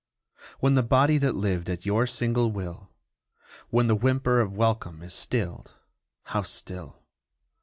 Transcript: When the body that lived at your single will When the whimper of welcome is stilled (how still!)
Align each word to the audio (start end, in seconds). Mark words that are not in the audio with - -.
When 0.61 0.73
the 0.73 0.81
body 0.81 1.19
that 1.19 1.35
lived 1.35 1.69
at 1.69 1.85
your 1.85 2.07
single 2.07 2.51
will 2.51 2.89
When 3.69 3.85
the 3.85 3.93
whimper 3.95 4.39
of 4.41 4.51
welcome 4.51 5.03
is 5.03 5.13
stilled 5.13 5.75
(how 6.23 6.41
still!) 6.41 7.03